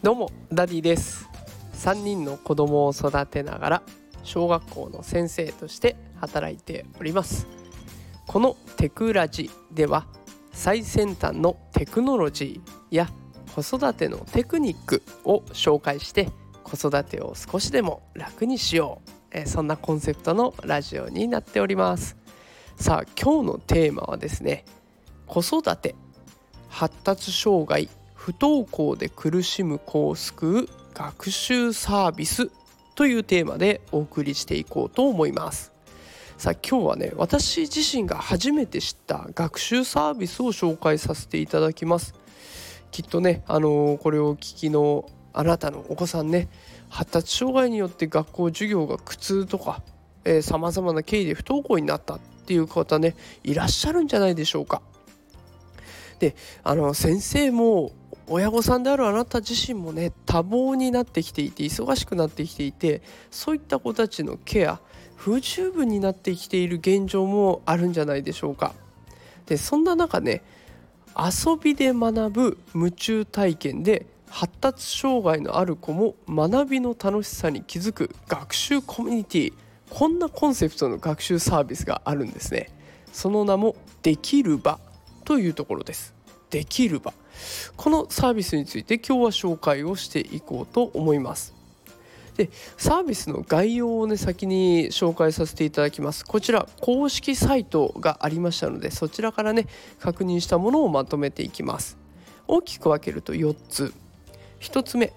[0.00, 1.28] どうもダディです。
[1.74, 3.82] 3人の子供を育てながら
[4.22, 7.48] 小学校の先生として働いております。
[8.28, 10.06] このテクラジでは
[10.52, 13.08] 最先端のテクノロジーや
[13.56, 16.28] 子育てのテクニックを紹介して
[16.62, 19.02] 子育てを少しでも楽にしよ
[19.34, 19.48] う。
[19.48, 22.16] そんなコンセプトのラジオになっております。
[22.76, 24.64] さあ今日のテーマはですね
[25.26, 25.96] 子育て
[26.68, 27.88] 発達障害
[28.28, 32.50] 不登校で苦しむ子を救う学習サービス
[32.94, 35.72] というテーマでお送りしていこうと思います
[36.36, 42.12] さあ今日はね私自身が初めて知った学習サービスを紹介させていただきます
[42.90, 46.50] きっとねあのー、これを聞きのあなたのお子さんね
[46.90, 49.80] 発達障害によって学校授業が苦痛とか
[50.42, 54.82] さまざまな経緯で不登校になったっていう方ねいらっしゃるんじゃないでしょうか。
[56.18, 57.92] であの先生も
[58.30, 64.80] 親御さんであるあなた自身もね多忙になってきていて忙しくなってきていてそういった子たちのケア
[65.16, 68.72] 不十分になってきている現状もあるんじゃないでしょうか。
[69.46, 70.42] でそんな中ね
[71.16, 79.52] 遊びで学ぶ夢中体験で発達障害のある子も学びの楽しさに気づく学習コミュニティ
[79.90, 82.68] こんなコンセプトの学習サービスがあるんですね
[83.12, 84.78] その名もできる場
[85.24, 86.17] というところです
[86.50, 87.12] できる場。
[87.76, 91.54] このサービスについて今日は紹介をしていこうと思います。
[92.36, 96.24] でサービスの概要をね先に紹介させていただきます。
[96.24, 99.66] こちら公式サイトがありましたのでそちらからね
[99.98, 101.96] 確認したものをまとめていきます。
[102.46, 103.92] 大きく分けると4つ。
[104.60, 105.12] 1つ目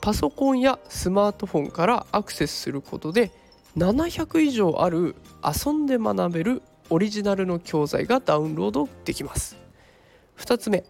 [0.00, 3.32] パソコンやスマートフォンからアクセスすることで
[3.76, 5.14] 700以上ある
[5.44, 9.65] 遊んで学べるオリジナルの教材がダウンロードできます。
[10.38, 10.84] 2つ目。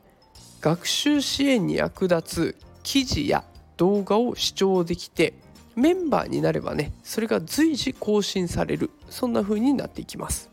[0.61, 3.45] 学習支援に役立つ記事や
[3.77, 5.35] 動画を視聴できて
[5.77, 8.91] メンバーになればねそれが随時更新される。
[9.11, 10.51] そんな風になっていきます。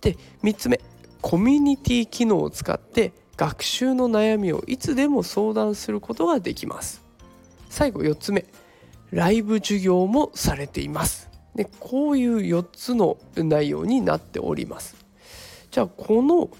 [0.00, 0.80] で3つ目。
[1.22, 7.02] コミュニティ機能を使って学習の悩みをいつでも相談することができます。
[7.70, 8.44] 最後4つ目。
[9.10, 11.30] ライブ授業もされています。
[11.54, 14.96] でこういう4つの内容になっております。
[15.70, 16.50] じゃあこの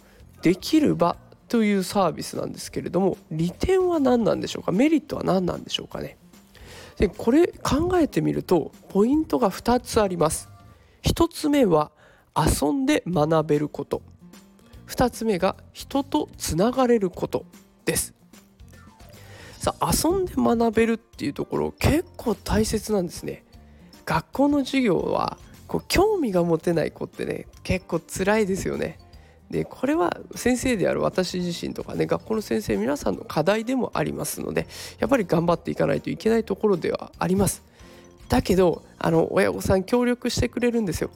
[0.40, 1.16] できる場
[1.54, 4.72] というサービスなんですけれども利点は何なんでしょうか？
[4.72, 6.18] メリットは何なんでしょうかね？
[6.96, 10.48] でこれ考えてみるとポイントが2つあります。
[11.04, 11.92] 1つ目は
[12.36, 14.02] 遊んで学べること。
[14.88, 17.46] 2つ目が人とつながれること
[17.84, 18.14] です。
[19.60, 23.44] さあ遊んで学べるっていうところ結構大切なんですね。
[24.04, 25.38] 学校の授業は
[25.68, 28.98] こう興味が持てない子ってね結構辛いですよね。
[29.54, 34.66] でこれは先生である私自身とかね学校の先生皆さんの課題でもありますので
[34.98, 37.62] やっぱり頑張っていかないといけないところではあります。
[38.28, 41.10] だけどあの親御さん協力してくれるんですよ。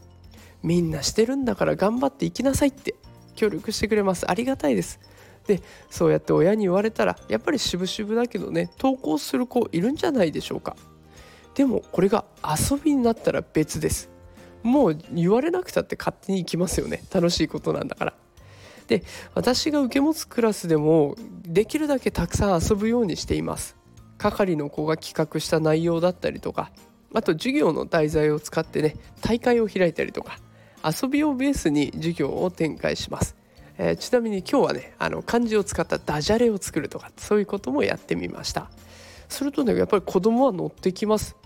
[0.62, 2.94] みんなしてるんだから頑張っていきなさいって
[3.34, 4.30] 協力してくれます。
[4.30, 5.00] ありがたいです。
[5.48, 5.60] で
[5.90, 10.76] そうやって親に言われたらやっぱり渋々だけどね投稿する子いるんじゃないでしょうか。
[11.56, 14.10] でもこれが遊びになったら別です。
[14.62, 17.02] もう言われなくたって勝手に行きますよね。
[17.12, 18.14] 楽しいことなんだから。
[18.88, 19.04] で
[19.34, 23.76] 私が受け持つクラスでもできるだけたくさん遊ぶようにしています。
[24.16, 26.72] 係の子が企画した内容だったりとか
[27.14, 30.40] あと授業の題材を使ってね大会を開いたりとか
[30.84, 33.36] 遊びをベースに授業を展開します、
[33.78, 38.70] えー、ちなみに今日はねあの漢字を使ったダジャレを作るとかそういうこともやってみました。
[39.28, 41.36] するとねやっぱり子供は乗ってきます。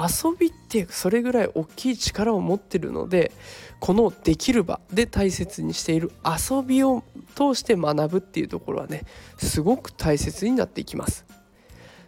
[0.00, 3.32] 遊びってそれぐらい大きい力を持ってるので
[3.80, 7.02] このできる場で大切にしている遊びを
[7.34, 9.04] 通して学ぶっていうところはね
[9.38, 11.26] すごく大切になっていきます。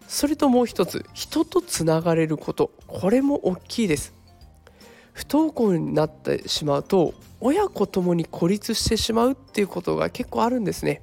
[0.09, 4.15] それともう一つ人とつながれることこれも大きいです。
[5.13, 11.03] 不登校になってしまうと親子ともに孤立してしまうっていうことが結構あるんですね。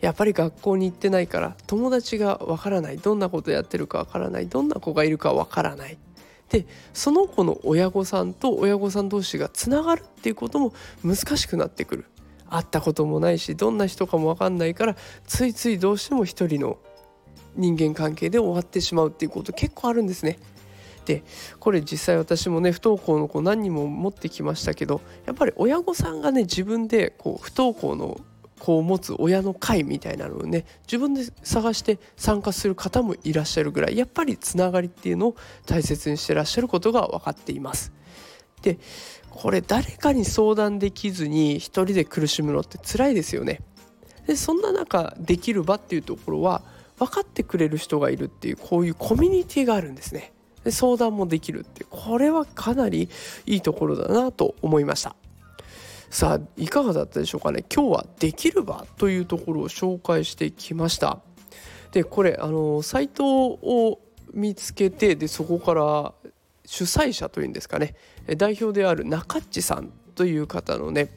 [0.00, 2.98] やっぱり学校に行ってないから友達がわからない。
[2.98, 4.46] どんなことやってるかわからない。
[4.46, 5.98] どんな子がいるかわからない。
[6.50, 10.72] でその子の親御さんと親御さん同士がつながるっていうことも
[11.04, 12.04] 難しくなってくる。
[12.50, 14.96] 会ったこともないしどんな人かも分かんないから
[15.26, 16.78] ついついどうしても一人の
[17.56, 20.38] 人間関係で終わってしまうっていうこと結構あるんですね。
[21.04, 21.24] で
[21.58, 28.20] これ実際私もね不登校の子何人も持ってきましたけどやっぱり親御さんがね自分でこう不登校の
[28.68, 37.92] 子を持つ親の会みたいなのをね自分で探して参加する方もいらっしゃるぐらいやっぱりつながりっていうのを大切にしてらっしゃることが分かっています。
[38.60, 38.78] で
[39.30, 43.60] これ誰かに相談できずに一人で苦しむのって辛いですよね。
[44.26, 46.62] でそんな中できる場っていうところは
[46.98, 50.32] 分かってくれる人がいるっていうこういうコミュニティがあるんですね
[50.64, 53.08] で相談もできるってこれはかなり
[53.46, 55.14] いいところだなと思いました
[56.10, 57.64] さあいかがだったでしょうかね。
[57.72, 61.18] 今日はできる場というところを紹介してきました。
[61.92, 64.00] でこれあのサイトを
[64.32, 66.12] 見つけてでそこから
[66.64, 67.94] 主催者というんですかね。
[68.36, 71.10] 代表である中っちさんという方のね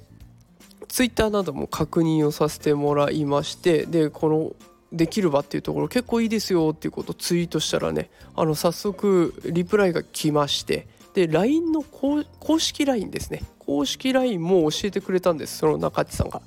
[0.88, 4.56] ツイッターなども確認をさせてもらいましてでこの
[4.92, 12.24] できる場っていうところ結構いいですよっていうことをツイートしたらねあの早速リプライが来ましてで LINE の公
[12.60, 16.42] 式 LINE ですね公式 LINE も教えてくれたんですその中地さんが。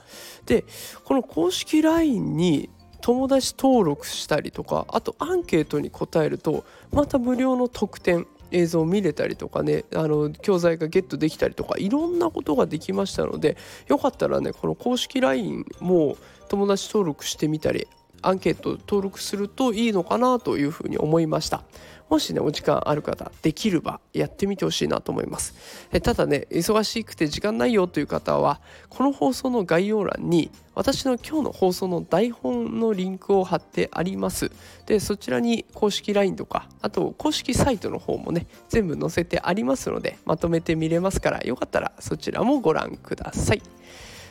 [0.46, 0.64] で
[1.04, 2.70] この公式 LINE に
[3.00, 13.56] 友達登録したりとかあとアンケートに答えるとまた無料の特典映像を見れたりとかねあの教材がゲットできたりとかいろんなことができましたので
[13.88, 16.16] よかったらねこの公式 LINE も
[16.48, 17.88] 友達登録してみたり
[18.26, 21.62] アンケート登録するといいのかなというふうに思いました。
[22.10, 25.54] もしねお時間ある方できる場やってみてほしいなと思います。
[25.90, 34.50] えただね忙しくて時間ないよという方はこの放送の概要欄に私の今日の放送の台本のリンクを貼ってあります。
[34.86, 43.62] でそちらに公式 LINE とかあと公式サイトの方もね全部載せてありますのでまとめて見れますからよかったらそちらもご覧ください。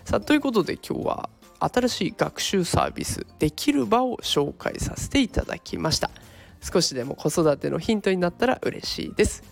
[0.06, 1.30] さあということで今日は
[1.66, 6.10] 新しい学習サービスできる場を紹介させていただきました。
[6.62, 9.44] 少しでも子育てのヒントになったら嬉しいです。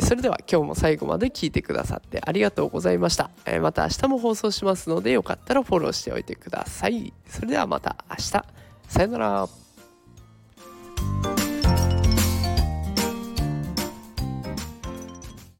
[0.00, 3.30] それでは今日も最後まで聞いてくださってありがとうございました。
[3.62, 7.12] また明日も放送しますのでよかったらフォローしておいてください。
[7.26, 8.30] それではまた明日。
[8.88, 9.67] さよなら。